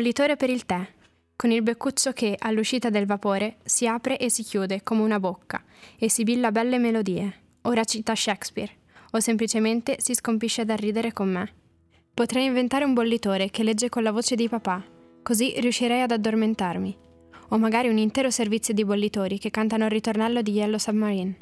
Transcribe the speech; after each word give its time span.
bollitore 0.00 0.36
per 0.36 0.48
il 0.48 0.64
tè, 0.64 0.80
con 1.36 1.50
il 1.50 1.60
beccuccio 1.60 2.12
che, 2.12 2.34
all'uscita 2.38 2.88
del 2.88 3.04
vapore, 3.04 3.58
si 3.64 3.86
apre 3.86 4.16
e 4.16 4.30
si 4.30 4.42
chiude 4.42 4.82
come 4.82 5.02
una 5.02 5.20
bocca 5.20 5.62
e 5.98 6.08
sibilla 6.08 6.50
belle 6.50 6.78
melodie. 6.78 7.40
Ora 7.62 7.84
cita 7.84 8.14
Shakespeare, 8.14 8.72
o 9.10 9.20
semplicemente 9.20 9.96
si 9.98 10.14
scompisce 10.14 10.64
dal 10.64 10.78
ridere 10.78 11.12
con 11.12 11.30
me. 11.30 11.52
Potrei 12.14 12.46
inventare 12.46 12.86
un 12.86 12.94
bollitore 12.94 13.50
che 13.50 13.62
legge 13.62 13.90
con 13.90 14.02
la 14.02 14.10
voce 14.10 14.36
di 14.36 14.48
papà, 14.48 14.82
così 15.22 15.52
riuscirei 15.60 16.00
ad 16.00 16.12
addormentarmi. 16.12 16.96
O 17.50 17.58
magari 17.58 17.90
un 17.90 17.98
intero 17.98 18.30
servizio 18.30 18.72
di 18.72 18.86
bollitori 18.86 19.36
che 19.36 19.50
cantano 19.50 19.84
il 19.84 19.90
ritornello 19.90 20.40
di 20.40 20.52
Yellow 20.52 20.78
Submarine. 20.78 21.36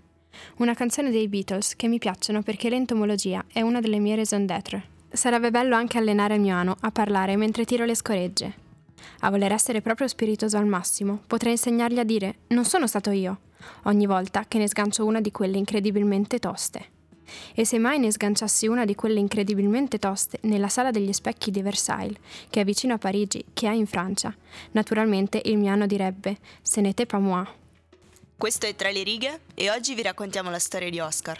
Una 0.56 0.75
canzone 0.75 1.12
dei 1.12 1.29
Beatles 1.29 1.77
che 1.77 1.86
mi 1.86 1.98
piacciono 1.98 2.43
perché 2.43 2.68
l'entomologia 2.68 3.45
è 3.52 3.61
una 3.61 3.79
delle 3.79 4.00
mie 4.00 4.17
raison 4.17 4.45
d'être. 4.45 4.97
Sarebbe 5.11 5.50
bello 5.50 5.75
anche 5.75 5.96
allenare 5.96 6.35
il 6.35 6.40
mio 6.40 6.54
ano 6.54 6.76
a 6.80 6.90
parlare 6.90 7.36
mentre 7.36 7.64
tiro 7.64 7.85
le 7.85 7.94
scoregge. 7.94 8.67
A 9.21 9.31
voler 9.31 9.53
essere 9.53 9.81
proprio 9.81 10.07
spiritoso 10.07 10.58
al 10.58 10.67
massimo, 10.67 11.22
potrei 11.26 11.53
insegnargli 11.53 11.98
a 11.98 12.04
dire 12.04 12.40
non 12.48 12.64
sono 12.64 12.86
stato 12.86 13.11
io, 13.11 13.39
ogni 13.84 14.07
volta 14.07 14.44
che 14.46 14.58
ne 14.58 14.68
sgancio 14.68 15.04
una 15.07 15.21
di 15.21 15.32
quelle 15.32 15.57
incredibilmente 15.57 16.39
toste. 16.39 16.96
E 17.54 17.64
se 17.64 17.79
mai 17.79 17.98
ne 17.98 18.11
sganciassi 18.11 18.67
una 18.67 18.84
di 18.84 18.94
quelle 18.94 19.18
incredibilmente 19.18 19.98
toste 19.98 20.39
nella 20.43 20.68
sala 20.68 20.90
degli 20.90 21.12
specchi 21.12 21.50
di 21.50 21.62
Versailles, 21.62 22.18
che 22.48 22.61
è 22.61 22.64
vicino 22.64 22.95
a 22.95 22.98
Parigi, 22.98 23.45
che 23.53 23.67
è 23.67 23.72
in 23.72 23.86
Francia, 23.86 24.34
naturalmente 24.72 25.40
il 25.45 25.59
mio 25.59 25.72
anno 25.72 25.86
direbbe 25.86 26.39
Ce 26.62 26.81
n'était 26.81 27.06
pas 27.06 27.20
moi. 27.20 27.46
Questo 28.36 28.67
è 28.67 28.75
Tra 28.75 28.90
le 28.90 29.03
righe 29.03 29.40
e 29.54 29.70
oggi 29.70 29.95
vi 29.95 30.03
raccontiamo 30.03 30.50
la 30.50 30.59
storia 30.59 30.90
di 30.90 31.00
Oscar. 31.00 31.39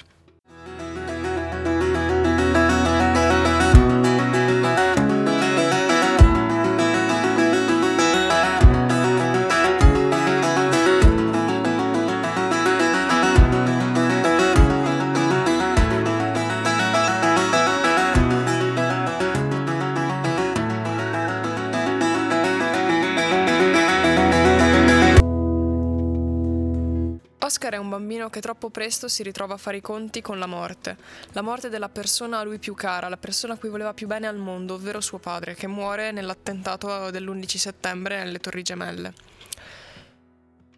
Oscar 27.59 27.73
è 27.73 27.77
un 27.77 27.89
bambino 27.89 28.31
che 28.31 28.41
troppo 28.41 28.71
presto 28.71 29.09
si 29.09 29.25
ritrova 29.25 29.55
a 29.55 29.57
fare 29.57 29.79
i 29.79 29.81
conti 29.81 30.23
con 30.23 30.39
la 30.39 30.47
morte, 30.47 30.97
la 31.33 31.43
morte 31.43 31.69
della 31.69 31.89
persona 31.89 32.39
a 32.39 32.45
lui 32.45 32.61
più 32.61 32.73
cara, 32.73 33.09
la 33.09 33.17
persona 33.17 33.55
a 33.55 33.57
cui 33.57 33.69
voleva 33.69 33.93
più 33.95 34.07
bene 34.07 34.29
al 34.29 34.37
mondo, 34.37 34.75
ovvero 34.75 35.01
suo 35.01 35.19
padre, 35.19 35.57
che 35.57 35.67
muore 35.67 36.13
nell'attentato 36.13 37.11
dell'11 37.11 37.57
settembre 37.57 38.23
nelle 38.23 38.39
Torri 38.39 38.63
Gemelle. 38.63 39.13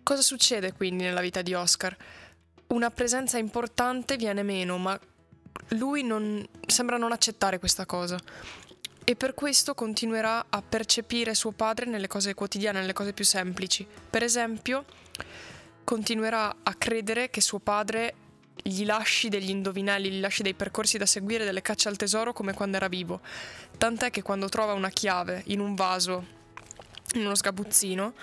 Cosa 0.03 0.23
succede 0.23 0.73
quindi 0.73 1.05
nella 1.05 1.21
vita 1.21 1.43
di 1.43 1.53
Oscar? 1.53 1.95
Una 2.69 2.91
presenza 2.91 3.37
importante 3.37 4.17
viene 4.17 4.43
meno, 4.43 4.79
ma 4.79 4.99
lui 5.73 6.03
non, 6.03 6.43
sembra 6.67 6.97
non 6.97 7.13
accettare 7.13 7.59
questa 7.59 7.85
cosa 7.85 8.19
e 9.05 9.17
per 9.17 9.35
questo 9.35 9.75
continuerà 9.75 10.47
a 10.49 10.63
percepire 10.63 11.35
suo 11.35 11.51
padre 11.51 11.85
nelle 11.85 12.07
cose 12.07 12.33
quotidiane, 12.33 12.81
nelle 12.81 12.95
cose 12.95 13.13
più 13.13 13.27
semplici. 13.27 13.87
Per 14.09 14.23
esempio, 14.23 14.87
continuerà 15.91 16.59
a 16.63 16.75
credere 16.75 17.31
che 17.31 17.41
suo 17.41 17.59
padre 17.59 18.15
gli 18.63 18.85
lasci 18.85 19.29
degli 19.29 19.51
indovinelli, 19.51 20.09
gli 20.09 20.21
lasci 20.21 20.45
dei 20.45 20.55
percorsi 20.55 20.99
da 20.99 21.05
seguire, 21.05 21.45
delle 21.45 21.63
cacce 21.63 21.89
al 21.89 21.97
tesoro 21.97 22.33
come 22.33 22.53
quando 22.53 22.77
era 22.77 22.87
vivo. 22.87 23.21
Tant'è 23.77 24.11
che 24.11 24.23
quando 24.23 24.49
trova 24.49 24.73
una 24.73 24.91
chiave 24.91 25.43
in 25.47 25.59
un 25.59 25.75
vaso, 25.75 26.25
in 27.15 27.23
uno 27.23 27.35
sgabuzzino, 27.35 28.15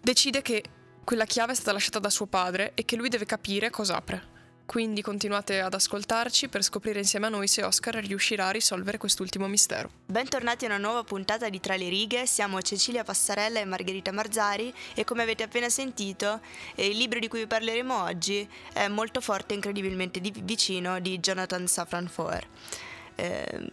decide 0.00 0.42
che 0.42 0.64
quella 1.04 1.26
chiave 1.26 1.52
è 1.52 1.54
stata 1.54 1.74
lasciata 1.74 2.00
da 2.00 2.10
suo 2.10 2.26
padre 2.26 2.72
e 2.74 2.84
che 2.84 2.96
lui 2.96 3.08
deve 3.08 3.24
capire 3.24 3.70
cosa 3.70 3.94
apre. 3.94 4.31
Quindi 4.64 5.02
continuate 5.02 5.60
ad 5.60 5.74
ascoltarci 5.74 6.48
per 6.48 6.62
scoprire 6.62 7.00
insieme 7.00 7.26
a 7.26 7.28
noi 7.28 7.46
se 7.46 7.62
Oscar 7.62 7.96
riuscirà 7.96 8.48
a 8.48 8.50
risolvere 8.52 8.96
quest'ultimo 8.96 9.46
mistero. 9.46 9.90
Bentornati 10.06 10.64
a 10.64 10.68
una 10.68 10.78
nuova 10.78 11.04
puntata 11.04 11.48
di 11.48 11.60
Tra 11.60 11.76
le 11.76 11.88
righe, 11.88 12.26
siamo 12.26 12.62
Cecilia 12.62 13.04
Passarella 13.04 13.60
e 13.60 13.64
Margherita 13.64 14.12
Marzari 14.12 14.72
e 14.94 15.04
come 15.04 15.22
avete 15.22 15.42
appena 15.42 15.68
sentito 15.68 16.40
eh, 16.74 16.86
il 16.86 16.96
libro 16.96 17.18
di 17.18 17.28
cui 17.28 17.40
vi 17.40 17.46
parleremo 17.46 18.02
oggi 18.02 18.48
è 18.72 18.88
Molto 18.88 19.20
forte 19.20 19.52
e 19.52 19.56
incredibilmente 19.56 20.20
di- 20.20 20.32
vicino 20.42 21.00
di 21.00 21.18
Jonathan 21.18 21.66
Safran 21.66 22.08
Foer. 22.08 22.46
Eh, 23.16 23.68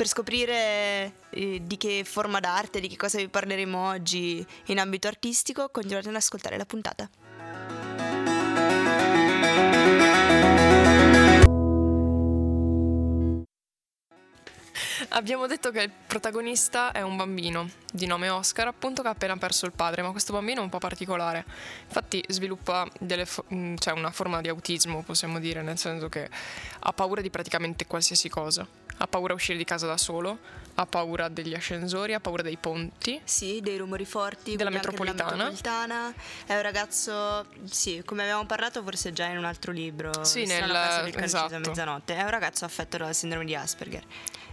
per 0.00 0.08
scoprire 0.08 1.12
eh, 1.28 1.60
di 1.62 1.76
che 1.76 2.04
forma 2.04 2.40
d'arte, 2.40 2.80
di 2.80 2.88
che 2.88 2.96
cosa 2.96 3.18
vi 3.18 3.28
parleremo 3.28 3.88
oggi 3.88 4.44
in 4.66 4.78
ambito 4.78 5.08
artistico, 5.08 5.68
continuate 5.68 6.08
ad 6.08 6.14
ascoltare 6.14 6.56
la 6.56 6.64
puntata. 6.64 7.10
Abbiamo 15.30 15.46
detto 15.46 15.70
che 15.70 15.82
il 15.82 15.92
protagonista 16.08 16.90
è 16.90 17.02
un 17.02 17.14
bambino 17.14 17.70
di 17.92 18.06
nome 18.06 18.28
Oscar, 18.30 18.66
appunto 18.66 19.00
che 19.00 19.06
ha 19.06 19.12
appena 19.12 19.36
perso 19.36 19.64
il 19.64 19.70
padre, 19.70 20.02
ma 20.02 20.10
questo 20.10 20.32
bambino 20.32 20.58
è 20.60 20.64
un 20.64 20.70
po' 20.70 20.78
particolare. 20.78 21.44
Infatti 21.84 22.20
sviluppa 22.26 22.84
fo- 23.26 23.44
cioè 23.48 23.92
una 23.92 24.10
forma 24.10 24.40
di 24.40 24.48
autismo, 24.48 25.04
possiamo 25.04 25.38
dire, 25.38 25.62
nel 25.62 25.78
senso 25.78 26.08
che 26.08 26.28
ha 26.80 26.92
paura 26.92 27.20
di 27.20 27.30
praticamente 27.30 27.86
qualsiasi 27.86 28.28
cosa. 28.28 28.66
Ha 28.96 29.06
paura 29.06 29.32
a 29.32 29.36
uscire 29.36 29.56
di 29.56 29.62
casa 29.62 29.86
da 29.86 29.96
solo, 29.96 30.36
ha 30.74 30.86
paura 30.86 31.28
degli 31.28 31.54
ascensori, 31.54 32.12
ha 32.12 32.18
paura 32.18 32.42
dei 32.42 32.56
ponti. 32.56 33.20
Sì, 33.22 33.60
dei 33.62 33.76
rumori 33.76 34.06
forti. 34.06 34.56
Della 34.56 34.70
quindi 34.70 34.84
anche 34.88 35.00
metropolitana. 35.00 35.44
metropolitana. 35.44 36.14
È 36.44 36.56
un 36.56 36.62
ragazzo, 36.62 37.46
sì, 37.66 38.02
come 38.04 38.22
abbiamo 38.22 38.46
parlato 38.46 38.82
forse 38.82 39.12
già 39.12 39.26
in 39.26 39.38
un 39.38 39.44
altro 39.44 39.70
libro. 39.70 40.24
Sì, 40.24 40.44
nel- 40.44 41.12
esatto. 41.18 41.56
mezzanotte. 41.56 42.16
È 42.16 42.22
un 42.24 42.30
ragazzo 42.30 42.64
affetto 42.64 42.96
dalla 42.96 43.12
sindrome 43.12 43.44
di 43.44 43.54
Asperger. 43.54 44.04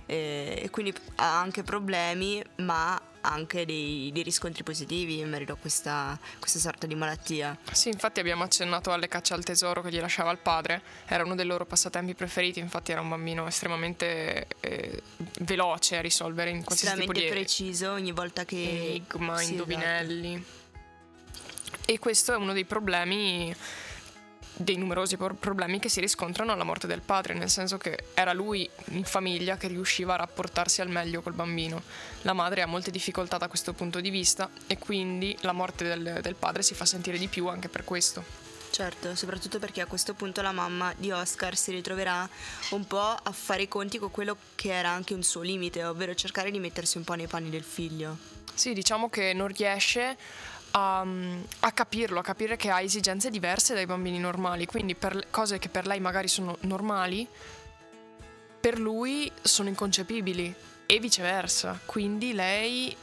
Eh, 0.07 0.61
E 0.63 0.69
quindi 0.69 0.93
ha 1.15 1.39
anche 1.39 1.63
problemi, 1.63 2.41
ma 2.57 2.99
anche 3.21 3.65
dei, 3.65 4.09
dei 4.13 4.23
riscontri 4.23 4.63
positivi 4.63 5.19
in 5.19 5.29
merito 5.29 5.51
a 5.51 5.55
questa, 5.57 6.17
questa 6.39 6.59
sorta 6.59 6.87
di 6.87 6.95
malattia. 6.95 7.57
Sì, 7.71 7.89
infatti 7.89 8.21
abbiamo 8.21 8.43
accennato 8.43 8.91
alle 8.93 9.09
cacce 9.09 9.33
al 9.33 9.43
tesoro 9.43 9.81
che 9.81 9.91
gli 9.91 9.99
lasciava 9.99 10.31
il 10.31 10.37
padre, 10.37 10.81
era 11.05 11.23
uno 11.25 11.35
dei 11.35 11.45
loro 11.45 11.65
passatempi 11.65 12.13
preferiti, 12.15 12.59
infatti 12.59 12.93
era 12.93 13.01
un 13.01 13.09
bambino 13.09 13.45
estremamente 13.45 14.47
eh, 14.61 15.01
veloce 15.41 15.97
a 15.97 16.01
risolvere 16.01 16.51
in 16.51 16.63
qualsiasi 16.63 16.99
tipo 17.01 17.11
Estremamente 17.11 17.35
di 17.35 17.41
preciso 17.41 17.91
ogni 17.91 18.13
volta 18.13 18.45
che... 18.45 19.01
enigma, 19.11 19.37
Sì, 19.39 19.51
indovinelli. 19.51 20.45
E 21.85 21.99
questo 21.99 22.33
è 22.33 22.35
uno 22.37 22.53
dei 22.53 22.65
problemi, 22.65 23.53
dei 24.57 24.75
numerosi 24.75 25.17
por- 25.17 25.35
problemi 25.35 25.79
che 25.79 25.89
si 25.89 25.99
riscontrano 25.99 26.51
alla 26.51 26.63
morte 26.63 26.87
del 26.87 27.01
padre, 27.01 27.33
nel 27.33 27.49
senso 27.49 27.77
che 27.77 28.05
era 28.13 28.33
lui 28.33 28.69
in 28.89 29.03
famiglia 29.03 29.57
che 29.57 29.67
riusciva 29.67 30.15
a 30.15 30.17
rapportarsi 30.17 30.81
al 30.81 30.89
meglio 30.89 31.21
col 31.21 31.33
bambino. 31.33 31.81
La 32.23 32.33
madre 32.33 32.61
ha 32.61 32.65
molte 32.65 32.91
difficoltà 32.91 33.37
da 33.37 33.47
questo 33.47 33.73
punto 33.73 34.01
di 34.01 34.09
vista 34.09 34.49
e 34.65 34.77
quindi 34.77 35.37
la 35.41 35.53
morte 35.53 35.85
del, 35.85 36.19
del 36.21 36.35
padre 36.35 36.63
si 36.63 36.73
fa 36.73 36.85
sentire 36.85 37.17
di 37.17 37.27
più 37.27 37.47
anche 37.47 37.69
per 37.69 37.83
questo. 37.83 38.45
Certo, 38.69 39.15
soprattutto 39.15 39.59
perché 39.59 39.81
a 39.81 39.85
questo 39.85 40.13
punto 40.13 40.41
la 40.41 40.51
mamma 40.51 40.93
di 40.97 41.11
Oscar 41.11 41.55
si 41.55 41.71
ritroverà 41.71 42.27
un 42.71 42.85
po' 42.85 42.99
a 42.99 43.31
fare 43.31 43.63
i 43.63 43.67
conti 43.67 43.97
con 43.97 44.11
quello 44.11 44.37
che 44.55 44.73
era 44.73 44.89
anche 44.89 45.13
un 45.13 45.23
suo 45.23 45.41
limite, 45.41 45.83
ovvero 45.85 46.13
cercare 46.13 46.51
di 46.51 46.59
mettersi 46.59 46.97
un 46.97 47.03
po' 47.03 47.13
nei 47.13 47.27
panni 47.27 47.49
del 47.49 47.63
figlio. 47.63 48.17
Sì, 48.53 48.73
diciamo 48.73 49.09
che 49.09 49.33
non 49.33 49.47
riesce 49.47 50.17
a, 50.71 51.05
a 51.59 51.71
capirlo, 51.71 52.19
a 52.19 52.23
capire 52.23 52.55
che 52.55 52.69
ha 52.69 52.81
esigenze 52.81 53.29
diverse 53.29 53.73
dai 53.73 53.85
bambini 53.85 54.19
normali, 54.19 54.65
quindi 54.65 54.95
per 54.95 55.27
cose 55.29 55.59
che 55.59 55.69
per 55.69 55.87
lei 55.87 55.99
magari 55.99 56.27
sono 56.27 56.57
normali, 56.61 57.27
per 58.59 58.79
lui 58.79 59.31
sono 59.41 59.69
inconcepibili 59.69 60.53
e 60.85 60.99
viceversa. 60.99 61.79
Quindi 61.85 62.33
lei 62.33 62.95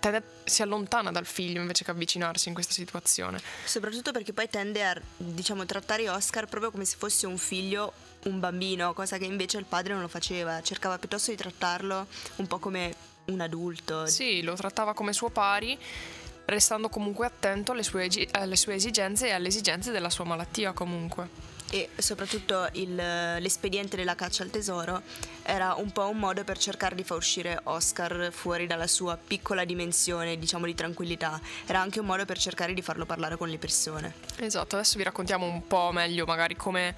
tende- 0.00 0.22
si 0.44 0.62
allontana 0.62 1.10
dal 1.12 1.26
figlio 1.26 1.60
invece 1.60 1.84
che 1.84 1.90
avvicinarsi 1.90 2.48
in 2.48 2.54
questa 2.54 2.72
situazione. 2.72 3.40
Soprattutto 3.64 4.12
perché 4.12 4.32
poi 4.32 4.48
tende 4.48 4.84
a, 4.84 5.00
diciamo, 5.16 5.64
trattare 5.66 6.08
Oscar 6.08 6.46
proprio 6.46 6.70
come 6.70 6.84
se 6.84 6.96
fosse 6.96 7.26
un 7.26 7.38
figlio, 7.38 7.92
un 8.24 8.40
bambino, 8.40 8.92
cosa 8.92 9.16
che 9.18 9.24
invece 9.24 9.58
il 9.58 9.64
padre 9.64 9.92
non 9.92 10.02
lo 10.02 10.08
faceva, 10.08 10.60
cercava 10.62 10.98
piuttosto 10.98 11.30
di 11.30 11.36
trattarlo 11.36 12.06
un 12.36 12.46
po' 12.46 12.58
come 12.58 12.94
un 13.26 13.40
adulto. 13.40 14.06
Sì, 14.06 14.42
lo 14.42 14.54
trattava 14.54 14.92
come 14.92 15.12
suo 15.12 15.28
pari, 15.30 15.78
restando 16.50 16.88
comunque 16.88 17.26
attento 17.26 17.72
alle 17.72 17.82
sue, 17.82 18.08
alle 18.32 18.56
sue 18.56 18.74
esigenze 18.74 19.28
e 19.28 19.30
alle 19.30 19.48
esigenze 19.48 19.90
della 19.90 20.10
sua 20.10 20.24
malattia 20.24 20.72
comunque. 20.72 21.48
E 21.72 21.88
soprattutto 21.98 22.68
il- 22.72 22.96
l'espediente 22.96 23.96
della 23.96 24.16
caccia 24.16 24.42
al 24.42 24.50
tesoro 24.50 25.02
era 25.42 25.74
un 25.74 25.92
po' 25.92 26.08
un 26.08 26.18
modo 26.18 26.42
per 26.42 26.58
cercare 26.58 26.96
di 26.96 27.04
far 27.04 27.16
uscire 27.16 27.60
Oscar 27.62 28.30
fuori 28.32 28.66
dalla 28.66 28.88
sua 28.88 29.16
piccola 29.16 29.64
dimensione, 29.64 30.36
diciamo, 30.36 30.66
di 30.66 30.74
tranquillità. 30.74 31.40
Era 31.66 31.80
anche 31.80 32.00
un 32.00 32.06
modo 32.06 32.24
per 32.24 32.38
cercare 32.38 32.74
di 32.74 32.82
farlo 32.82 33.06
parlare 33.06 33.36
con 33.36 33.48
le 33.48 33.58
persone. 33.58 34.14
Esatto, 34.38 34.74
adesso 34.74 34.98
vi 34.98 35.04
raccontiamo 35.04 35.46
un 35.46 35.64
po' 35.66 35.90
meglio 35.92 36.24
magari 36.26 36.56
come 36.56 36.96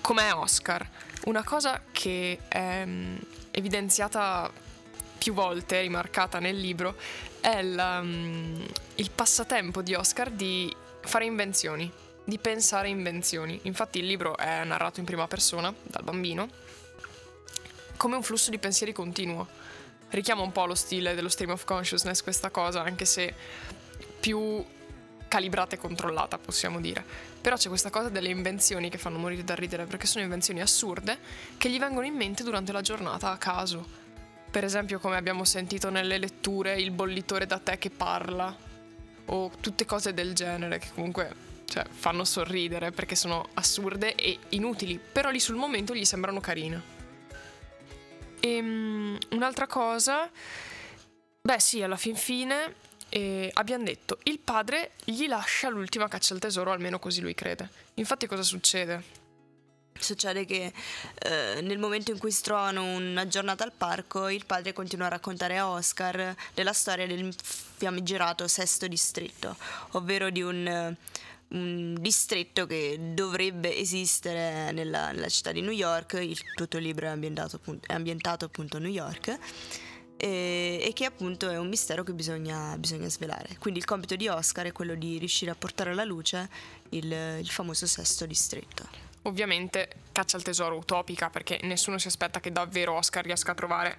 com'è 0.00 0.32
Oscar. 0.32 0.88
Una 1.24 1.42
cosa 1.42 1.82
che 1.90 2.38
è 2.46 2.84
mm, 2.84 3.16
evidenziata 3.50 4.50
più 5.18 5.32
volte 5.32 5.80
rimarcata 5.80 6.38
nel 6.38 6.58
libro, 6.58 6.96
è 7.42 7.60
la, 7.62 7.98
um, 7.98 8.64
il 8.94 9.10
passatempo 9.10 9.82
di 9.82 9.94
Oscar 9.94 10.30
di 10.30 10.74
fare 11.00 11.26
invenzioni, 11.26 11.90
di 12.24 12.38
pensare 12.38 12.88
invenzioni. 12.88 13.58
Infatti 13.64 13.98
il 13.98 14.06
libro 14.06 14.36
è 14.36 14.64
narrato 14.64 15.00
in 15.00 15.06
prima 15.06 15.26
persona 15.26 15.74
dal 15.82 16.04
bambino 16.04 16.48
come 17.96 18.16
un 18.16 18.22
flusso 18.22 18.50
di 18.50 18.58
pensieri 18.58 18.92
continuo. 18.92 19.46
Richiama 20.10 20.42
un 20.42 20.52
po' 20.52 20.66
lo 20.66 20.74
stile 20.74 21.14
dello 21.14 21.28
stream 21.28 21.50
of 21.50 21.64
consciousness 21.64 22.22
questa 22.22 22.50
cosa, 22.50 22.82
anche 22.82 23.04
se 23.04 23.34
più 24.18 24.64
calibrata 25.28 25.76
e 25.76 25.78
controllata, 25.78 26.36
possiamo 26.36 26.80
dire. 26.80 27.04
Però 27.40 27.56
c'è 27.56 27.68
questa 27.68 27.90
cosa 27.90 28.08
delle 28.08 28.28
invenzioni 28.28 28.90
che 28.90 28.98
fanno 28.98 29.18
morire 29.18 29.44
da 29.44 29.54
ridere, 29.54 29.86
perché 29.86 30.06
sono 30.06 30.22
invenzioni 30.22 30.60
assurde 30.60 31.18
che 31.56 31.70
gli 31.70 31.78
vengono 31.78 32.04
in 32.04 32.14
mente 32.14 32.42
durante 32.42 32.72
la 32.72 32.82
giornata 32.82 33.30
a 33.30 33.36
caso. 33.36 34.01
Per 34.52 34.64
esempio, 34.64 34.98
come 34.98 35.16
abbiamo 35.16 35.44
sentito 35.44 35.88
nelle 35.88 36.18
letture, 36.18 36.78
il 36.78 36.90
bollitore 36.90 37.46
da 37.46 37.58
tè 37.58 37.78
che 37.78 37.88
parla, 37.88 38.54
o 39.24 39.50
tutte 39.60 39.86
cose 39.86 40.12
del 40.12 40.34
genere 40.34 40.78
che 40.78 40.88
comunque 40.92 41.34
cioè, 41.64 41.86
fanno 41.88 42.22
sorridere 42.24 42.90
perché 42.90 43.16
sono 43.16 43.48
assurde 43.54 44.14
e 44.14 44.38
inutili, 44.50 45.00
però 45.00 45.30
lì 45.30 45.40
sul 45.40 45.56
momento 45.56 45.94
gli 45.94 46.04
sembrano 46.04 46.40
carine. 46.40 46.82
E 48.40 48.58
um, 48.58 49.16
un'altra 49.30 49.66
cosa, 49.66 50.30
beh 51.40 51.58
sì, 51.58 51.80
alla 51.80 51.96
fin 51.96 52.14
fine 52.14 52.74
e 53.08 53.48
abbiamo 53.54 53.84
detto, 53.84 54.18
il 54.24 54.38
padre 54.38 54.92
gli 55.02 55.26
lascia 55.28 55.70
l'ultima 55.70 56.08
caccia 56.08 56.34
al 56.34 56.40
tesoro, 56.40 56.72
almeno 56.72 56.98
così 56.98 57.22
lui 57.22 57.34
crede. 57.34 57.70
Infatti 57.94 58.26
cosa 58.26 58.42
succede? 58.42 59.21
Succede 59.98 60.44
che 60.44 60.72
eh, 61.20 61.60
nel 61.60 61.78
momento 61.78 62.10
in 62.10 62.18
cui 62.18 62.32
si 62.32 62.42
trovano 62.42 62.82
una 62.82 63.26
giornata 63.28 63.62
al 63.62 63.72
parco, 63.72 64.28
il 64.28 64.44
padre 64.46 64.72
continua 64.72 65.06
a 65.06 65.10
raccontare 65.10 65.58
a 65.58 65.68
Oscar 65.68 66.34
della 66.54 66.72
storia 66.72 67.06
del 67.06 67.32
fiammigerato 67.36 68.48
sesto 68.48 68.88
distretto, 68.88 69.56
ovvero 69.92 70.30
di 70.30 70.42
un, 70.42 70.96
un 71.48 71.96
distretto 72.00 72.66
che 72.66 72.98
dovrebbe 73.14 73.76
esistere 73.76 74.72
nella, 74.72 75.12
nella, 75.12 75.28
città 75.28 75.52
di 75.52 75.60
New 75.60 75.70
York. 75.70 76.14
Il, 76.14 76.38
tutto 76.54 76.78
il 76.78 76.82
libro 76.82 77.06
è 77.06 77.10
ambientato, 77.10 77.60
è 77.86 77.92
ambientato 77.92 78.46
appunto 78.46 78.78
a 78.78 78.80
New 78.80 78.90
York 78.90 79.38
e, 80.16 80.92
che 80.94 81.04
appunto 81.04 81.50
è 81.50 81.58
un 81.58 81.68
mistero 81.68 82.04
che 82.04 82.12
bisogna, 82.12 82.76
bisogna, 82.78 83.08
svelare. 83.08 83.56
Quindi 83.58 83.80
il 83.80 83.84
compito 83.84 84.14
di 84.14 84.28
Oscar 84.28 84.66
è 84.66 84.72
quello 84.72 84.94
di 84.94 85.18
riuscire 85.18 85.50
a 85.50 85.54
portare 85.54 85.90
alla 85.90 86.04
luce 86.04 86.48
il, 86.90 87.10
il 87.40 87.48
famoso 87.48 87.86
sesto 87.86 88.24
distretto. 88.24 89.11
Ovviamente 89.22 89.88
caccia 90.12 90.36
al 90.36 90.42
tesoro 90.42 90.76
utopica 90.76 91.30
perché 91.30 91.60
nessuno 91.62 91.98
si 91.98 92.08
aspetta 92.08 92.40
che 92.40 92.50
davvero 92.50 92.94
Oscar 92.94 93.24
riesca 93.24 93.52
a 93.52 93.54
trovare 93.54 93.98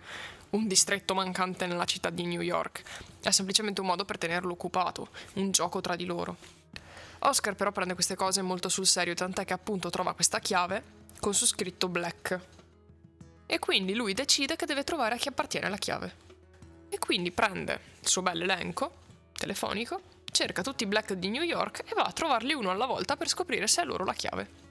un 0.52 0.68
distretto 0.68 1.14
mancante 1.14 1.66
nella 1.66 1.86
città 1.86 2.10
di 2.10 2.26
New 2.26 2.42
York. 2.42 2.84
È 3.22 3.32
semplicemente 3.32 3.82
un 3.82 3.88
modo 3.88 4.06
per 4.06 4.18
tenerlo 4.18 4.52
occupato, 4.52 5.10
un 5.34 5.52
gioco 5.52 5.82
tra 5.82 5.96
di 5.96 6.06
loro. 6.06 6.36
Oscar 7.20 7.56
però 7.56 7.72
prende 7.72 7.94
queste 7.94 8.16
cose 8.16 8.42
molto 8.42 8.68
sul 8.68 8.86
serio, 8.86 9.14
tant'è 9.14 9.46
che 9.46 9.54
appunto 9.54 9.90
trova 9.90 10.14
questa 10.14 10.40
chiave 10.40 10.84
con 11.20 11.34
su 11.34 11.46
scritto 11.46 11.88
Black, 11.88 12.40
e 13.46 13.60
quindi 13.60 13.94
lui 13.94 14.14
decide 14.14 14.56
che 14.56 14.66
deve 14.66 14.84
trovare 14.84 15.16
a 15.16 15.18
chi 15.18 15.30
appartiene 15.30 15.70
la 15.70 15.78
chiave. 15.78 16.16
E 16.90 17.00
quindi 17.00 17.32
prende 17.32 17.80
il 18.02 18.08
suo 18.08 18.22
bel 18.22 18.42
elenco 18.42 19.02
telefonico, 19.34 20.02
cerca 20.32 20.62
tutti 20.62 20.84
i 20.84 20.88
black 20.88 21.14
di 21.14 21.30
New 21.30 21.44
York 21.44 21.84
e 21.86 21.94
va 21.96 22.04
a 22.04 22.12
trovarli 22.12 22.54
uno 22.54 22.72
alla 22.72 22.86
volta 22.86 23.16
per 23.16 23.28
scoprire 23.28 23.68
se 23.68 23.82
è 23.82 23.86
loro 23.86 24.06
la 24.06 24.14
chiave. 24.14 24.63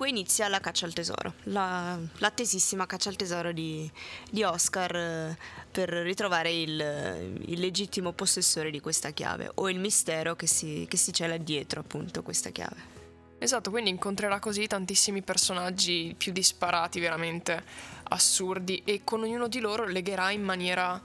Dunque 0.00 0.18
inizia 0.18 0.48
la 0.48 0.60
caccia 0.60 0.86
al 0.86 0.94
tesoro, 0.94 1.34
la, 1.42 1.98
l'attesissima 2.20 2.86
caccia 2.86 3.10
al 3.10 3.16
tesoro 3.16 3.52
di, 3.52 3.90
di 4.30 4.42
Oscar 4.42 4.96
eh, 4.96 5.38
per 5.70 5.90
ritrovare 5.90 6.50
il, 6.50 7.34
il, 7.44 7.60
legittimo 7.60 8.12
possessore 8.12 8.70
di 8.70 8.80
questa 8.80 9.10
chiave 9.10 9.50
o 9.56 9.68
il 9.68 9.78
mistero 9.78 10.36
che 10.36 10.46
si, 10.46 10.86
che 10.88 10.96
si 10.96 11.12
cela 11.12 11.36
dietro 11.36 11.80
appunto 11.80 12.22
questa 12.22 12.48
chiave. 12.48 12.76
Esatto, 13.36 13.68
quindi 13.68 13.90
incontrerà 13.90 14.38
così 14.38 14.66
tantissimi 14.66 15.20
personaggi 15.20 16.14
più 16.16 16.32
disparati, 16.32 16.98
veramente 16.98 17.62
assurdi 18.04 18.80
e 18.86 19.02
con 19.04 19.20
ognuno 19.20 19.48
di 19.48 19.60
loro 19.60 19.84
legherà 19.84 20.30
in 20.30 20.42
maniera 20.42 20.98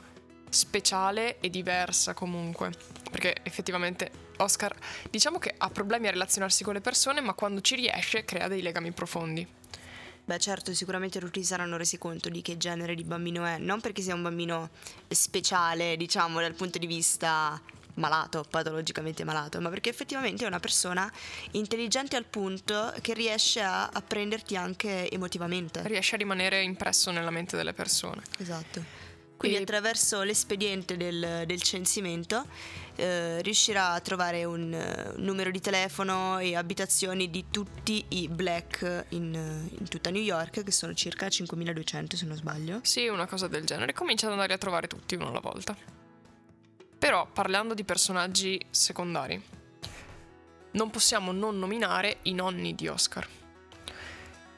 speciale 0.56 1.40
e 1.40 1.50
diversa 1.50 2.14
comunque, 2.14 2.72
perché 3.12 3.36
effettivamente 3.44 4.10
Oscar 4.38 4.74
diciamo 5.10 5.38
che 5.38 5.54
ha 5.56 5.70
problemi 5.70 6.08
a 6.08 6.12
relazionarsi 6.12 6.64
con 6.64 6.74
le 6.74 6.82
persone, 6.82 7.22
ma 7.22 7.34
quando 7.34 7.62
ci 7.62 7.76
riesce 7.76 8.26
crea 8.26 8.48
dei 8.48 8.62
legami 8.62 8.92
profondi. 8.92 9.48
Beh 10.26 10.40
certo, 10.40 10.74
sicuramente 10.74 11.20
tutti 11.20 11.44
saranno 11.44 11.78
resi 11.78 12.00
conto 12.00 12.30
di 12.30 12.42
che 12.42 12.58
genere 12.58 12.96
di 12.96 13.04
bambino 13.04 13.46
è, 13.46 13.60
non 13.60 13.80
perché 13.80 14.02
sia 14.02 14.16
un 14.16 14.24
bambino 14.24 14.72
speciale, 15.08 15.98
diciamo, 15.98 16.42
dal 16.42 16.56
punto 16.56 16.80
di 16.80 16.88
vista 16.88 17.62
malato, 17.96 18.44
patologicamente 18.50 19.24
malato, 19.24 19.62
ma 19.62 19.70
perché 19.70 19.90
effettivamente 19.90 20.44
è 20.44 20.48
una 20.48 20.60
persona 20.60 21.12
intelligente 21.52 22.16
al 22.16 22.26
punto 22.26 22.92
che 23.02 23.14
riesce 23.14 23.62
a, 23.62 23.88
a 23.88 24.02
prenderti 24.02 24.56
anche 24.56 25.10
emotivamente. 25.12 25.88
Riesce 25.88 26.16
a 26.16 26.18
rimanere 26.18 26.64
impresso 26.64 27.12
nella 27.12 27.30
mente 27.30 27.56
delle 27.56 27.74
persone. 27.74 28.24
Esatto. 28.40 29.05
Quindi 29.46 29.60
e... 29.60 29.62
attraverso 29.62 30.24
l'espediente 30.24 30.98
del, 30.98 31.44
del 31.46 31.62
censimento 31.62 32.46
eh, 32.96 33.42
riuscirà 33.42 33.92
a 33.92 34.00
trovare 34.00 34.44
un 34.44 34.74
uh, 34.74 35.22
numero 35.22 35.52
di 35.52 35.60
telefono 35.60 36.40
e 36.40 36.56
abitazioni 36.56 37.30
di 37.30 37.46
tutti 37.52 38.04
i 38.10 38.28
black 38.28 39.06
in, 39.10 39.34
in, 39.34 39.88
tutta 39.90 40.10
New 40.10 40.22
York, 40.22 40.64
che 40.64 40.72
sono 40.72 40.94
circa 40.94 41.30
5200 41.30 42.16
se 42.16 42.26
non 42.26 42.36
sbaglio. 42.36 42.80
Sì, 42.84 43.08
una 43.08 43.28
cosa 43.28 43.48
del 43.48 43.66
genere. 43.66 43.94
Comincia 43.94 44.26
ad 44.26 44.34
andare 44.34 44.54
a 44.54 44.58
trovare 44.58 44.88
tutti 44.88 45.16
uno 45.16 45.30
alla 45.30 45.40
volta. 45.40 45.76
Però 46.98 47.28
parlando 47.32 47.74
di 47.74 47.84
personaggi 47.84 48.60
secondari, 48.70 49.42
non 50.72 50.90
possiamo 50.90 51.32
non 51.32 51.60
nominare 51.60 52.18
i 52.24 52.34
nonni 52.34 52.74
di 52.74 52.88
Oscar 52.88 53.28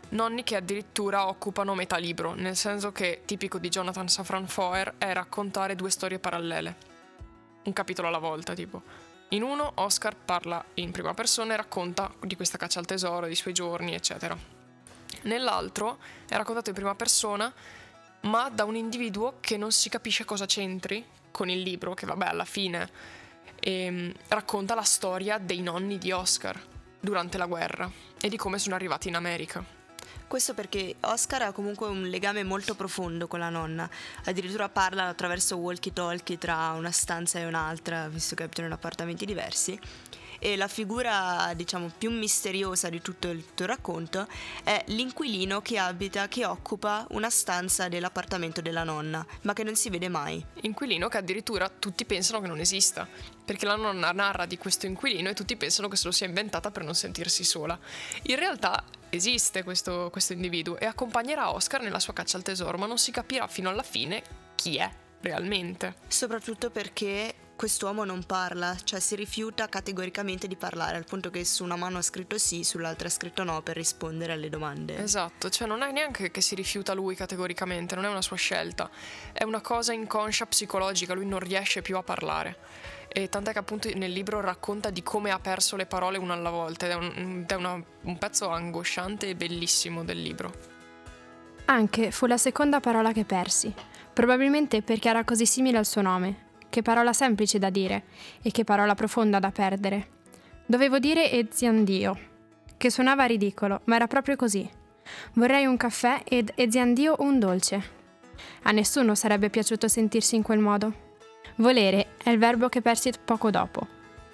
nonni 0.09 0.43
che 0.43 0.55
addirittura 0.55 1.27
occupano 1.27 1.75
metà 1.75 1.97
libro, 1.97 2.33
nel 2.33 2.55
senso 2.55 2.91
che 2.91 3.23
tipico 3.25 3.57
di 3.57 3.69
Jonathan 3.69 4.07
Safran 4.07 4.47
Foer 4.47 4.95
è 4.97 5.11
raccontare 5.13 5.75
due 5.75 5.89
storie 5.89 6.19
parallele, 6.19 6.75
un 7.63 7.73
capitolo 7.73 8.07
alla 8.07 8.17
volta 8.17 8.53
tipo. 8.53 8.81
In 9.29 9.43
uno 9.43 9.71
Oscar 9.75 10.15
parla 10.15 10.63
in 10.75 10.91
prima 10.91 11.13
persona 11.13 11.53
e 11.53 11.57
racconta 11.57 12.13
di 12.21 12.35
questa 12.35 12.57
caccia 12.57 12.79
al 12.79 12.85
tesoro, 12.85 13.25
dei 13.25 13.35
suoi 13.35 13.53
giorni, 13.53 13.93
eccetera. 13.93 14.37
Nell'altro 15.23 15.97
è 16.27 16.35
raccontato 16.35 16.69
in 16.69 16.75
prima 16.75 16.95
persona, 16.95 17.53
ma 18.21 18.49
da 18.49 18.63
un 18.63 18.75
individuo 18.75 19.37
che 19.41 19.57
non 19.57 19.71
si 19.71 19.89
capisce 19.89 20.23
cosa 20.23 20.45
c'entri 20.45 21.05
con 21.31 21.49
il 21.49 21.61
libro, 21.61 21.93
che 21.93 22.05
vabbè 22.05 22.27
alla 22.27 22.45
fine 22.45 22.89
ehm, 23.59 24.13
racconta 24.29 24.75
la 24.75 24.83
storia 24.83 25.37
dei 25.37 25.61
nonni 25.61 25.97
di 25.97 26.11
Oscar 26.11 26.59
durante 26.99 27.37
la 27.37 27.45
guerra 27.45 27.89
e 28.19 28.29
di 28.29 28.37
come 28.37 28.59
sono 28.59 28.75
arrivati 28.75 29.09
in 29.09 29.15
America. 29.15 29.76
Questo 30.27 30.53
perché 30.53 30.95
Oscar 31.01 31.43
ha 31.43 31.51
comunque 31.53 31.87
un 31.87 32.03
legame 32.09 32.43
molto 32.43 32.75
profondo 32.75 33.27
con 33.27 33.39
la 33.39 33.49
nonna, 33.49 33.89
addirittura 34.25 34.67
parla 34.67 35.07
attraverso 35.07 35.55
walkie-talkie 35.55 36.37
tra 36.37 36.71
una 36.71 36.91
stanza 36.91 37.39
e 37.39 37.45
un'altra, 37.45 38.09
visto 38.09 38.35
che 38.35 38.43
abitano 38.43 38.67
in 38.67 38.73
appartamenti 38.73 39.25
diversi 39.25 39.79
e 40.39 40.55
la 40.55 40.67
figura 40.67 41.51
diciamo 41.55 41.91
più 41.97 42.11
misteriosa 42.11 42.89
di 42.89 43.01
tutto 43.01 43.29
il 43.29 43.43
tuo 43.53 43.65
racconto 43.65 44.27
è 44.63 44.83
l'inquilino 44.87 45.61
che 45.61 45.77
abita, 45.77 46.27
che 46.27 46.45
occupa 46.45 47.05
una 47.11 47.29
stanza 47.29 47.87
dell'appartamento 47.87 48.61
della 48.61 48.83
nonna, 48.83 49.25
ma 49.41 49.53
che 49.53 49.63
non 49.63 49.75
si 49.75 49.89
vede 49.89 50.09
mai. 50.09 50.43
Inquilino 50.61 51.07
che 51.07 51.17
addirittura 51.17 51.69
tutti 51.69 52.05
pensano 52.05 52.41
che 52.41 52.47
non 52.47 52.59
esista, 52.59 53.07
perché 53.43 53.65
la 53.65 53.75
nonna 53.75 54.11
narra 54.11 54.45
di 54.45 54.57
questo 54.57 54.85
inquilino 54.85 55.29
e 55.29 55.33
tutti 55.33 55.55
pensano 55.55 55.87
che 55.87 55.95
se 55.95 56.05
lo 56.05 56.11
sia 56.11 56.27
inventata 56.27 56.71
per 56.71 56.83
non 56.83 56.95
sentirsi 56.95 57.43
sola. 57.43 57.77
In 58.23 58.35
realtà 58.35 58.83
esiste 59.09 59.63
questo, 59.63 60.09
questo 60.11 60.33
individuo 60.33 60.77
e 60.77 60.85
accompagnerà 60.85 61.51
Oscar 61.51 61.81
nella 61.81 61.99
sua 61.99 62.13
caccia 62.13 62.37
al 62.37 62.43
tesoro, 62.43 62.77
ma 62.77 62.85
non 62.85 62.97
si 62.97 63.11
capirà 63.11 63.47
fino 63.47 63.69
alla 63.69 63.83
fine 63.83 64.21
chi 64.55 64.77
è 64.77 64.89
realmente. 65.27 65.95
Soprattutto 66.07 66.69
perché 66.69 67.33
quest'uomo 67.57 68.05
non 68.05 68.23
parla, 68.23 68.75
cioè 68.83 68.99
si 68.99 69.15
rifiuta 69.15 69.67
categoricamente 69.67 70.47
di 70.47 70.55
parlare, 70.55 70.95
al 70.95 71.05
punto 71.05 71.29
che 71.29 71.43
su 71.43 71.63
una 71.63 71.75
mano 71.75 71.97
ha 71.97 72.01
scritto 72.01 72.37
sì, 72.37 72.63
sull'altra 72.63 73.07
ha 73.07 73.11
scritto 73.11 73.43
no 73.43 73.61
per 73.61 73.75
rispondere 73.75 74.33
alle 74.33 74.49
domande. 74.49 74.97
Esatto, 74.97 75.49
cioè 75.49 75.67
non 75.67 75.81
è 75.81 75.91
neanche 75.91 76.31
che 76.31 76.39
si 76.39 76.55
rifiuta 76.55 76.93
lui 76.93 77.15
categoricamente, 77.15 77.95
non 77.95 78.05
è 78.05 78.09
una 78.09 78.21
sua 78.21 78.37
scelta, 78.37 78.89
è 79.33 79.43
una 79.43 79.61
cosa 79.61 79.91
inconscia 79.91 80.45
psicologica, 80.45 81.13
lui 81.13 81.25
non 81.25 81.39
riesce 81.39 81.81
più 81.81 81.97
a 81.97 82.03
parlare. 82.03 82.57
E 83.07 83.29
tant'è 83.29 83.51
che 83.51 83.59
appunto 83.59 83.89
nel 83.95 84.11
libro 84.11 84.39
racconta 84.39 84.91
di 84.91 85.01
come 85.01 85.31
ha 85.31 85.39
perso 85.39 85.75
le 85.75 85.87
parole 85.87 86.19
una 86.19 86.33
alla 86.33 86.51
volta 86.51 86.85
ed 86.85 86.91
è, 86.91 86.95
un, 86.95 87.39
ed 87.41 87.51
è 87.51 87.55
una, 87.55 87.81
un 88.01 88.17
pezzo 88.19 88.49
angosciante 88.49 89.29
e 89.29 89.35
bellissimo 89.35 90.03
del 90.03 90.21
libro. 90.21 90.76
Anche 91.69 92.11
fu 92.11 92.27
la 92.27 92.37
seconda 92.37 92.79
parola 92.79 93.11
che 93.11 93.25
persi, 93.25 93.73
probabilmente 94.13 94.81
perché 94.81 95.09
era 95.09 95.25
così 95.25 95.45
simile 95.45 95.77
al 95.77 95.85
suo 95.85 96.01
nome, 96.01 96.45
che 96.69 96.81
parola 96.81 97.11
semplice 97.11 97.59
da 97.59 97.69
dire 97.69 98.05
e 98.41 98.51
che 98.51 98.63
parola 98.63 98.95
profonda 98.95 99.39
da 99.39 99.51
perdere. 99.51 100.07
Dovevo 100.65 100.97
dire 100.97 101.29
Eziandio, 101.29 102.17
che 102.77 102.89
suonava 102.89 103.25
ridicolo, 103.25 103.81
ma 103.83 103.95
era 103.95 104.07
proprio 104.07 104.37
così. 104.37 104.67
Vorrei 105.33 105.65
un 105.65 105.75
caffè 105.75 106.21
ed 106.23 106.53
Eziandio 106.55 107.17
un 107.19 107.37
dolce. 107.37 107.83
A 108.63 108.71
nessuno 108.71 109.13
sarebbe 109.13 109.49
piaciuto 109.49 109.89
sentirsi 109.89 110.37
in 110.37 110.43
quel 110.43 110.59
modo. 110.59 111.05
Volere 111.55 112.15
è 112.23 112.29
il 112.29 112.37
verbo 112.37 112.69
che 112.69 112.81
persi 112.81 113.11
poco 113.23 113.51
dopo. 113.51 113.85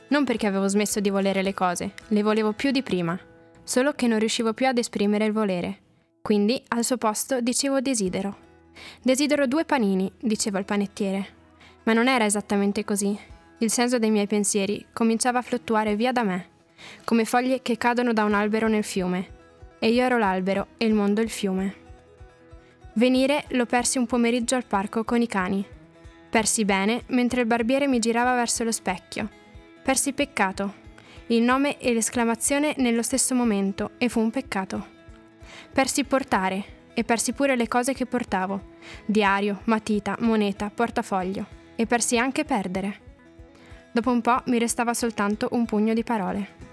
Non 0.10 0.24
perché 0.24 0.46
avevo 0.46 0.68
smesso 0.68 1.00
di 1.00 1.10
volere 1.10 1.42
le 1.42 1.56
cose, 1.56 1.94
le 2.10 2.22
volevo 2.22 2.52
più 2.52 2.70
di 2.70 2.84
prima, 2.84 3.20
solo 3.64 3.94
che 3.94 4.06
non 4.06 4.20
riuscivo 4.20 4.54
più 4.54 4.68
ad 4.68 4.78
esprimere 4.78 5.26
il 5.26 5.32
volere. 5.32 5.80
Quindi, 6.24 6.64
al 6.70 6.86
suo 6.86 6.96
posto, 6.96 7.42
dicevo 7.42 7.82
desidero. 7.82 8.38
Desidero 9.02 9.46
due 9.46 9.66
panini, 9.66 10.10
diceva 10.22 10.58
il 10.58 10.64
panettiere. 10.64 11.28
Ma 11.84 11.92
non 11.92 12.08
era 12.08 12.24
esattamente 12.24 12.86
così. 12.86 13.20
Il 13.58 13.70
senso 13.70 14.00
dei 14.00 14.10
miei 14.10 14.26
pensieri 14.26 14.86
cominciava 14.94 15.40
a 15.40 15.42
fluttuare 15.42 15.98
via 15.98 16.14
da 16.14 16.24
me, 16.24 16.48
come 17.04 17.26
foglie 17.26 17.62
che 17.62 17.76
cadono 17.76 18.14
da 18.14 18.24
un 18.24 18.36
albero 18.36 18.70
nel 18.70 18.86
fiume. 18.86 19.32
E 19.80 19.90
io 19.90 20.02
ero 20.02 20.18
l'albero 20.18 20.68
e 20.78 20.86
il 20.86 20.94
mondo 20.94 21.20
il 21.20 21.30
fiume. 21.30 21.76
Venire 22.94 23.44
lo 23.50 23.66
persi 23.66 23.98
un 23.98 24.06
pomeriggio 24.06 24.56
al 24.56 24.64
parco 24.64 25.04
con 25.04 25.22
i 25.22 25.28
cani. 25.28 25.66
Persi 26.30 26.64
bene 26.64 27.04
mentre 27.08 27.42
il 27.42 27.48
barbiere 27.48 27.86
mi 27.86 28.00
girava 28.00 28.34
verso 28.34 28.64
lo 28.64 28.72
specchio. 28.72 29.30
Persi 29.84 30.14
peccato. 30.14 30.74
Il 31.28 31.42
nome 31.42 31.78
e 31.80 31.92
l'esclamazione 31.92 32.76
nello 32.78 33.02
stesso 33.02 33.36
momento 33.36 33.92
e 33.98 34.08
fu 34.08 34.22
un 34.22 34.32
peccato. 34.32 34.93
Persi 35.72 36.04
portare 36.04 36.82
e 36.94 37.04
persi 37.04 37.34
pure 37.34 37.56
le 37.56 37.68
cose 37.68 37.94
che 37.94 38.06
portavo. 38.06 38.72
Diario, 39.06 39.62
matita, 39.66 40.16
moneta, 40.20 40.70
portafoglio. 40.70 41.46
E 41.76 41.86
persi 41.86 42.18
anche 42.18 42.46
perdere. 42.46 43.00
Dopo 43.92 44.12
un 44.12 44.22
po' 44.22 44.42
mi 44.46 44.58
restava 44.58 44.94
soltanto 44.94 45.50
un 45.52 45.66
pugno 45.66 45.94
di 45.94 46.04
parole. 46.04 46.64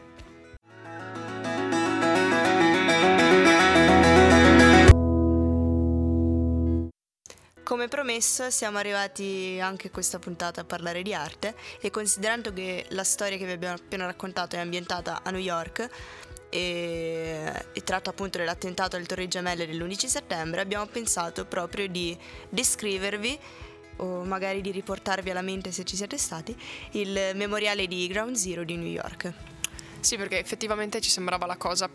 Come 7.70 7.86
promesso 7.86 8.50
siamo 8.50 8.78
arrivati 8.78 9.60
anche 9.62 9.86
a 9.86 9.90
questa 9.90 10.18
puntata 10.18 10.62
a 10.62 10.64
parlare 10.64 11.02
di 11.02 11.14
arte 11.14 11.54
e 11.80 11.90
considerando 11.90 12.52
che 12.52 12.84
la 12.88 13.04
storia 13.04 13.38
che 13.38 13.44
vi 13.44 13.52
abbiamo 13.52 13.76
appena 13.76 14.06
raccontato 14.06 14.56
è 14.56 14.58
ambientata 14.58 15.20
a 15.22 15.30
New 15.30 15.40
York 15.40 15.88
e, 16.50 17.52
e 17.72 17.80
tratta 17.82 18.10
appunto 18.10 18.38
dell'attentato 18.38 18.96
alle 18.96 19.06
Torri 19.06 19.28
Gemelle 19.28 19.66
dell'11 19.66 20.06
settembre, 20.06 20.60
abbiamo 20.60 20.86
pensato 20.86 21.46
proprio 21.46 21.88
di 21.88 22.16
descrivervi 22.48 23.38
o 23.96 24.24
magari 24.24 24.60
di 24.60 24.70
riportarvi 24.70 25.30
alla 25.30 25.42
mente 25.42 25.72
se 25.72 25.84
ci 25.84 25.96
siete 25.96 26.18
stati 26.18 26.56
il 26.92 27.32
memoriale 27.34 27.86
di 27.86 28.06
Ground 28.08 28.36
Zero 28.36 28.64
di 28.64 28.76
New 28.76 28.86
York. 28.86 29.32
Sì, 30.00 30.16
perché 30.16 30.38
effettivamente 30.38 31.00
ci 31.00 31.10
sembrava 31.10 31.46
la 31.46 31.56
cosa 31.56 31.88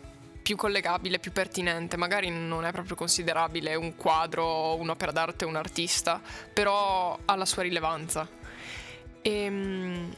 più 0.46 0.54
collegabile, 0.54 1.18
più 1.18 1.32
pertinente, 1.32 1.96
magari 1.96 2.30
non 2.30 2.64
è 2.64 2.70
proprio 2.70 2.94
considerabile 2.94 3.74
un 3.74 3.96
quadro, 3.96 4.76
un'opera 4.76 5.10
d'arte, 5.10 5.44
un 5.44 5.56
artista, 5.56 6.22
però 6.52 7.18
ha 7.24 7.34
la 7.34 7.44
sua 7.44 7.62
rilevanza. 7.62 8.28
E, 9.22 9.30
ehm, 9.30 10.14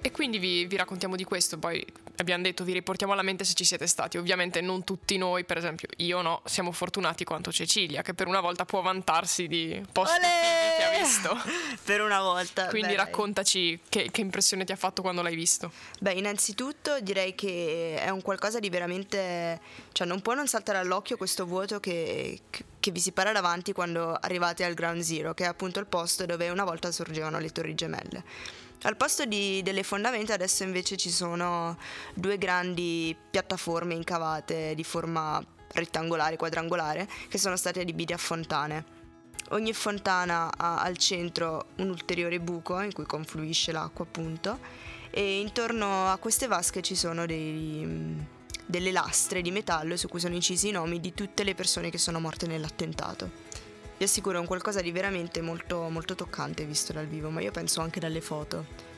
e 0.00 0.10
quindi 0.10 0.38
vi, 0.38 0.66
vi, 0.66 0.76
raccontiamo 0.76 1.14
di 1.14 1.22
questo, 1.22 1.58
poi 1.58 1.86
abbiamo 2.16 2.42
detto 2.42 2.64
vi 2.64 2.72
riportiamo 2.72 3.12
alla 3.12 3.22
mente 3.22 3.44
se 3.44 3.54
ci 3.54 3.64
siete 3.64 3.86
stati. 3.86 4.18
Ovviamente 4.18 4.60
non 4.60 4.84
tutti 4.84 5.16
noi, 5.16 5.44
per 5.44 5.56
esempio 5.56 5.88
io 5.98 6.20
no, 6.22 6.42
siamo 6.44 6.72
fortunati 6.72 7.24
quanto 7.24 7.52
Cecilia, 7.52 8.02
che 8.02 8.14
per 8.14 8.26
una 8.26 8.40
volta 8.40 8.64
può 8.64 8.80
vantarsi 8.80 9.46
di 9.46 9.82
posti 9.92 10.20
che 10.20 10.84
ha 10.84 10.98
visto. 10.98 11.36
per 11.84 12.00
una 12.00 12.20
volta. 12.20 12.66
Quindi 12.66 12.92
beh, 12.92 12.96
raccontaci 12.96 13.80
che, 13.88 14.10
che, 14.10 14.20
impressione 14.20 14.64
ti 14.64 14.72
ha 14.72 14.76
fatto 14.76 15.02
quando 15.02 15.22
l'hai 15.22 15.34
visto. 15.34 15.70
Beh, 16.00 16.12
innanzitutto 16.12 17.00
direi 17.00 17.34
che 17.34 17.96
è 18.00 18.08
un 18.10 18.22
qualcosa 18.22 18.58
di 18.58 18.68
veramente... 18.70 19.60
cioè 19.92 20.06
non 20.06 20.20
può 20.20 20.34
non 20.34 20.46
saltare 20.46 20.78
all'occhio 20.78 21.16
questo 21.16 21.46
vuoto 21.46 21.80
che, 21.80 22.40
che 22.78 22.90
vi 22.90 23.00
si 23.00 23.12
para 23.12 23.32
davanti 23.32 23.72
quando 23.72 24.14
arrivate 24.14 24.64
al 24.64 24.74
Ground 24.74 25.02
Zero, 25.02 25.34
che 25.34 25.44
è 25.44 25.46
appunto 25.46 25.78
il 25.78 25.86
posto 25.86 26.26
dove 26.26 26.48
una 26.50 26.64
volta 26.64 26.90
sorgevano 26.90 27.38
le 27.38 27.50
torri 27.50 27.74
gemelle. 27.74 28.24
Al 28.84 28.96
posto 28.96 29.24
di, 29.24 29.62
delle 29.62 29.84
fondamenta 29.84 30.34
adesso 30.34 30.64
invece 30.64 30.96
ci 30.96 31.10
sono 31.10 31.78
due 32.14 32.36
grandi 32.36 33.16
piattaforme 33.30 33.94
incavate 33.94 34.74
di 34.74 34.82
forma 34.82 35.40
rettangolare, 35.74 36.36
quadrangolare, 36.36 37.08
che 37.28 37.38
sono 37.38 37.56
state 37.56 37.80
adibite 37.80 38.12
a 38.12 38.16
fontane. 38.16 39.00
Ogni 39.50 39.72
fontana 39.72 40.50
ha 40.56 40.82
al 40.82 40.96
centro 40.96 41.66
un 41.76 41.90
ulteriore 41.90 42.40
buco 42.40 42.80
in 42.80 42.92
cui 42.92 43.04
confluisce 43.06 43.70
l'acqua 43.70 44.04
appunto 44.04 44.58
e 45.10 45.38
intorno 45.38 46.08
a 46.08 46.16
queste 46.16 46.48
vasche 46.48 46.82
ci 46.82 46.96
sono 46.96 47.24
dei, 47.24 48.16
delle 48.66 48.90
lastre 48.90 49.42
di 49.42 49.52
metallo 49.52 49.96
su 49.96 50.08
cui 50.08 50.20
sono 50.20 50.34
incisi 50.34 50.68
i 50.68 50.72
nomi 50.72 51.00
di 51.00 51.14
tutte 51.14 51.44
le 51.44 51.54
persone 51.54 51.90
che 51.90 51.98
sono 51.98 52.18
morte 52.18 52.46
nell'attentato 52.46 53.51
vi 54.02 54.08
assicuro 54.08 54.38
è 54.38 54.40
un 54.40 54.46
qualcosa 54.46 54.80
di 54.80 54.90
veramente 54.90 55.40
molto, 55.40 55.88
molto 55.88 56.16
toccante 56.16 56.64
visto 56.64 56.92
dal 56.92 57.06
vivo, 57.06 57.30
ma 57.30 57.40
io 57.40 57.52
penso 57.52 57.80
anche 57.80 58.00
dalle 58.00 58.20
foto. 58.20 58.90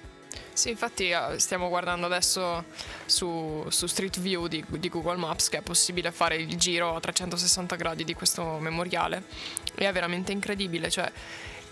Sì, 0.55 0.71
infatti 0.71 1.11
eh, 1.11 1.39
stiamo 1.39 1.69
guardando 1.69 2.07
adesso 2.07 2.65
su, 3.05 3.67
su 3.69 3.87
Street 3.87 4.19
View 4.19 4.47
di, 4.47 4.65
di, 4.67 4.89
Google 4.89 5.17
Maps 5.17 5.51
che 5.51 5.59
è 5.59 5.61
possibile 5.61 6.11
fare 6.11 6.37
il 6.37 6.57
giro 6.57 6.97
a 6.97 7.01
360 7.01 7.77
gradi 7.77 8.05
di 8.05 8.15
questo 8.15 8.57
memoriale 8.59 9.25
e 9.75 9.87
è 9.87 9.93
veramente 9.93 10.33
incredibile, 10.33 10.89
cioè 10.89 11.13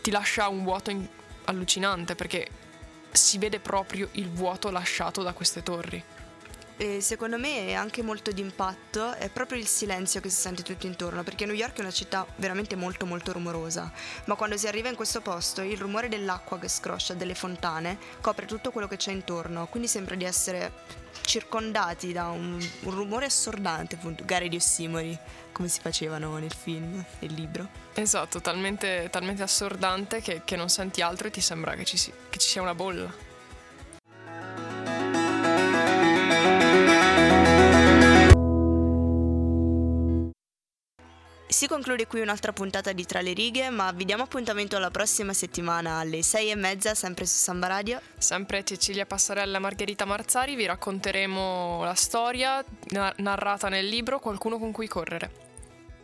ti 0.03 0.11
lascia 0.11 0.49
un 0.49 0.63
vuoto 0.63 0.91
in, 0.91 1.09
allucinante 1.45 2.15
perché 2.15 2.47
si 3.13 3.39
vede 3.39 3.61
proprio 3.61 4.09
il 4.13 4.31
vuoto 4.31 4.71
lasciato 4.71 5.23
da 5.23 5.33
queste 5.33 5.63
torri. 5.63 6.05
E 6.77 7.01
secondo 7.01 7.39
me 7.39 7.67
è 7.67 7.73
anche 7.75 8.03
molto 8.03 8.33
d'impatto, 8.33 9.13
è 9.13 9.29
proprio 9.29 9.59
il 9.59 9.67
silenzio 9.67 10.21
che 10.21 10.31
si 10.31 10.41
sente 10.41 10.63
tutto 10.63 10.87
intorno, 10.87 11.23
perché 11.23 11.47
New 11.47 11.55
York 11.55 11.77
è 11.79 11.81
una 11.81 11.91
città 11.91 12.27
veramente 12.37 12.77
molto 12.77 13.07
molto 13.07 13.33
rumorosa, 13.33 13.93
ma 14.25 14.35
quando 14.35 14.57
si 14.57 14.67
arriva 14.67 14.89
in 14.89 14.97
questo 14.97 15.21
posto 15.21 15.61
il 15.61 15.77
rumore 15.77 16.09
dell'acqua 16.09 16.59
che 16.59 16.69
scroscia, 16.69 17.15
delle 17.15 17.35
fontane, 17.35 17.99
copre 18.21 18.47
tutto 18.47 18.71
quello 18.71 18.89
che 18.89 18.97
c'è 18.97 19.13
intorno, 19.13 19.67
quindi 19.67 19.89
sembra 19.89 20.15
di 20.15 20.25
essere 20.25 21.01
circondati 21.21 22.13
da 22.13 22.29
un, 22.29 22.59
un 22.81 22.91
rumore 22.91 23.27
assordante, 23.27 23.95
appunto, 23.95 24.25
gare 24.25 24.49
di 24.49 24.57
ossimori, 24.57 25.17
come 25.53 25.69
si 25.69 25.81
facevano 25.81 26.37
nel 26.39 26.53
film, 26.53 27.05
nel 27.21 27.33
libro. 27.33 27.69
Esatto, 27.95 28.41
talmente, 28.41 29.09
talmente 29.11 29.43
assordante 29.43 30.21
che, 30.21 30.43
che, 30.45 30.57
non 30.57 30.69
senti 30.69 31.03
altro 31.03 31.29
e 31.29 31.31
ti 31.31 31.41
sembra 31.41 31.75
che 31.75 31.85
ci, 31.85 31.97
si, 31.97 32.13
che 32.31 32.39
ci 32.39 32.49
sia 32.49 32.63
una 32.63 32.75
bolla. 32.75 33.31
Si 41.63 41.69
conclude 41.69 42.09
qui 42.09 42.21
un'altra 42.21 42.53
puntata 42.53 42.91
di 42.91 43.07
Tra 43.07 43.21
le 43.21 43.35
righe, 43.35 43.71
ma 43.71 43.93
vi 43.93 44.05
diamo 44.05 44.25
appuntamento 44.25 44.75
alla 44.75 44.91
prossima 44.91 45.33
settimana 45.33 46.01
alle 46.01 46.21
sei 46.23 46.51
e 46.51 46.57
mezza, 46.57 46.97
sempre 46.97 47.25
su 47.25 47.37
Samba 47.37 47.69
Radio. 47.69 48.01
Sempre 48.19 48.65
Cecilia 48.65 49.07
Passarella 49.07 49.59
e 49.59 49.61
Margherita 49.61 50.05
Marzari, 50.05 50.57
vi 50.57 50.67
racconteremo 50.67 51.85
la 51.85 51.95
storia 51.95 52.65
narrata 53.19 53.69
nel 53.69 53.87
libro 53.87 54.19
Qualcuno 54.19 54.59
con 54.59 54.73
cui 54.73 54.89
correre. 54.89 55.31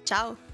Ciao! 0.04 0.47